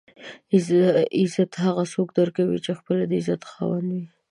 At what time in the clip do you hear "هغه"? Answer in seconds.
1.65-1.83